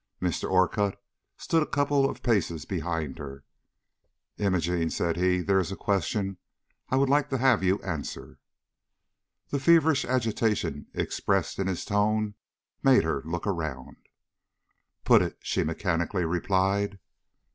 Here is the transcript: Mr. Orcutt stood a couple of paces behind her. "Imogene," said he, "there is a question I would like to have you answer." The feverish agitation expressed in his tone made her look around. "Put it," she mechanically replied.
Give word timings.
Mr. 0.19 0.49
Orcutt 0.49 0.99
stood 1.37 1.61
a 1.61 1.65
couple 1.69 2.09
of 2.09 2.23
paces 2.23 2.65
behind 2.65 3.19
her. 3.19 3.45
"Imogene," 4.39 4.89
said 4.89 5.15
he, 5.15 5.41
"there 5.41 5.59
is 5.59 5.71
a 5.71 5.75
question 5.75 6.39
I 6.89 6.95
would 6.95 7.07
like 7.07 7.29
to 7.29 7.37
have 7.37 7.61
you 7.63 7.79
answer." 7.83 8.39
The 9.49 9.59
feverish 9.59 10.03
agitation 10.03 10.87
expressed 10.95 11.59
in 11.59 11.67
his 11.67 11.85
tone 11.85 12.33
made 12.81 13.03
her 13.03 13.21
look 13.25 13.45
around. 13.45 13.97
"Put 15.03 15.21
it," 15.21 15.37
she 15.39 15.63
mechanically 15.63 16.25
replied. 16.25 16.97